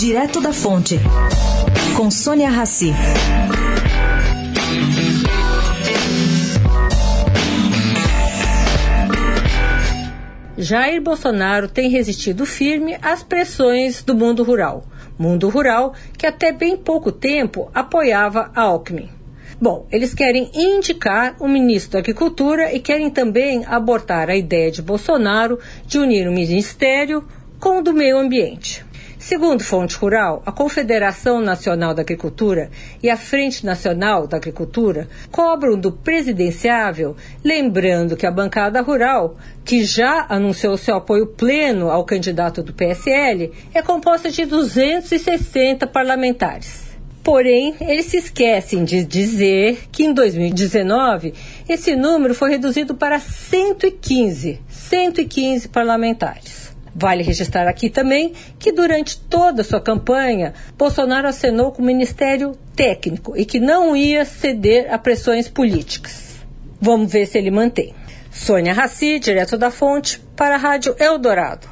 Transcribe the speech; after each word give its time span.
Direto 0.00 0.40
da 0.40 0.50
Fonte, 0.50 0.98
com 1.94 2.10
Sônia 2.10 2.48
Rassi. 2.48 2.90
Jair 10.56 11.02
Bolsonaro 11.02 11.68
tem 11.68 11.90
resistido 11.90 12.46
firme 12.46 12.96
às 13.02 13.22
pressões 13.22 14.02
do 14.02 14.14
mundo 14.14 14.42
rural. 14.42 14.86
Mundo 15.18 15.50
rural 15.50 15.92
que 16.16 16.26
até 16.26 16.50
bem 16.50 16.78
pouco 16.78 17.12
tempo 17.12 17.70
apoiava 17.74 18.50
a 18.56 18.62
Alckmin. 18.62 19.10
Bom, 19.60 19.86
eles 19.92 20.14
querem 20.14 20.50
indicar 20.54 21.36
o 21.38 21.46
ministro 21.46 21.92
da 21.92 21.98
Agricultura 21.98 22.72
e 22.72 22.80
querem 22.80 23.10
também 23.10 23.66
abortar 23.66 24.30
a 24.30 24.34
ideia 24.34 24.70
de 24.70 24.80
Bolsonaro 24.80 25.58
de 25.84 25.98
unir 25.98 26.26
o 26.26 26.32
ministério 26.32 27.22
com 27.58 27.80
o 27.80 27.82
do 27.82 27.92
meio 27.92 28.16
ambiente. 28.16 28.88
Segundo 29.20 29.62
Fonte 29.62 29.96
Rural, 29.96 30.42
a 30.46 30.50
Confederação 30.50 31.42
Nacional 31.42 31.92
da 31.92 32.00
Agricultura 32.00 32.70
e 33.02 33.10
a 33.10 33.18
Frente 33.18 33.66
Nacional 33.66 34.26
da 34.26 34.38
Agricultura 34.38 35.06
cobram 35.30 35.78
do 35.78 35.92
presidenciável, 35.92 37.14
lembrando 37.44 38.16
que 38.16 38.24
a 38.24 38.30
bancada 38.30 38.80
rural, 38.80 39.36
que 39.62 39.84
já 39.84 40.24
anunciou 40.26 40.74
seu 40.78 40.96
apoio 40.96 41.26
pleno 41.26 41.90
ao 41.90 42.02
candidato 42.02 42.62
do 42.62 42.72
PSL, 42.72 43.52
é 43.74 43.82
composta 43.82 44.30
de 44.30 44.46
260 44.46 45.86
parlamentares. 45.86 46.88
Porém, 47.22 47.76
eles 47.78 48.06
se 48.06 48.16
esquecem 48.16 48.84
de 48.84 49.04
dizer 49.04 49.82
que 49.92 50.02
em 50.02 50.14
2019 50.14 51.34
esse 51.68 51.94
número 51.94 52.34
foi 52.34 52.52
reduzido 52.52 52.94
para 52.94 53.20
115, 53.20 54.58
115 54.66 55.68
parlamentares. 55.68 56.49
Vale 57.00 57.22
registrar 57.22 57.66
aqui 57.66 57.88
também 57.88 58.34
que 58.58 58.70
durante 58.70 59.18
toda 59.18 59.62
a 59.62 59.64
sua 59.64 59.80
campanha, 59.80 60.52
Bolsonaro 60.76 61.26
acenou 61.26 61.72
com 61.72 61.80
o 61.80 61.84
Ministério 61.84 62.52
Técnico 62.76 63.34
e 63.34 63.46
que 63.46 63.58
não 63.58 63.96
ia 63.96 64.22
ceder 64.26 64.92
a 64.92 64.98
pressões 64.98 65.48
políticas. 65.48 66.34
Vamos 66.78 67.10
ver 67.10 67.24
se 67.24 67.38
ele 67.38 67.50
mantém. 67.50 67.94
Sônia 68.30 68.74
Raci, 68.74 69.18
direto 69.18 69.56
da 69.56 69.70
fonte, 69.70 70.20
para 70.36 70.56
a 70.56 70.58
Rádio 70.58 70.94
Eldorado. 70.98 71.70